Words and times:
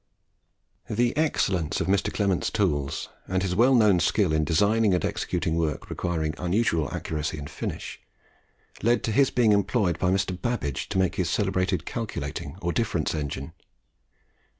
The 0.89 1.15
excellence 1.15 1.79
of 1.79 1.85
Mr. 1.85 2.11
Clement's 2.11 2.49
tools, 2.49 3.09
and 3.27 3.43
his 3.43 3.55
well 3.55 3.75
known 3.75 3.99
skill 3.99 4.33
in 4.33 4.43
designing 4.43 4.95
and 4.95 5.05
executing 5.05 5.55
work 5.57 5.91
requiring 5.91 6.33
unusual 6.39 6.91
accuracy 6.91 7.37
and 7.37 7.47
finish, 7.47 8.01
led 8.81 9.03
to 9.03 9.11
his 9.11 9.29
being 9.29 9.51
employed 9.51 9.99
by 9.99 10.09
Mr. 10.09 10.31
Babbage 10.41 10.89
to 10.89 10.97
make 10.97 11.17
his 11.17 11.29
celebrated 11.29 11.85
Calculating 11.85 12.57
or 12.63 12.73
Difference 12.73 13.13
Engine. 13.13 13.53